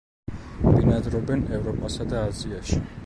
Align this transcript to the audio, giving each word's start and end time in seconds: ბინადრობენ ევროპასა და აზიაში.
ბინადრობენ 0.63 1.43
ევროპასა 1.59 2.09
და 2.15 2.25
აზიაში. 2.31 2.81